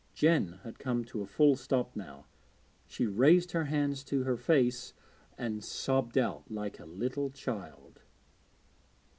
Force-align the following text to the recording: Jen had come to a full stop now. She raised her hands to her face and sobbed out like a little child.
Jen 0.15 0.53
had 0.63 0.79
come 0.79 1.05
to 1.05 1.21
a 1.21 1.27
full 1.27 1.55
stop 1.55 1.95
now. 1.95 2.25
She 2.87 3.05
raised 3.05 3.51
her 3.51 3.65
hands 3.65 4.03
to 4.05 4.23
her 4.23 4.35
face 4.35 4.93
and 5.37 5.63
sobbed 5.63 6.17
out 6.17 6.49
like 6.49 6.79
a 6.79 6.85
little 6.85 7.29
child. 7.29 8.01